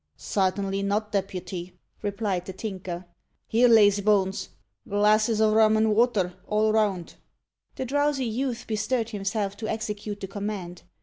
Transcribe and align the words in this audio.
"Sartainly 0.17 0.81
not, 0.81 1.11
deputy," 1.11 1.75
replied 2.01 2.45
the 2.45 2.53
Tinker. 2.53 3.05
"Here, 3.47 3.67
lazy 3.67 4.01
bones, 4.01 4.49
glasses 4.89 5.39
o' 5.39 5.53
rum 5.53 5.77
an' 5.77 5.93
vater, 5.93 6.33
all 6.47 6.73
round." 6.73 7.17
The 7.75 7.85
drowsy 7.85 8.25
youth 8.25 8.65
bestirred 8.65 9.11
himself 9.11 9.55
to 9.57 9.67
execute 9.67 10.19
the 10.19 10.27
command. 10.27 10.81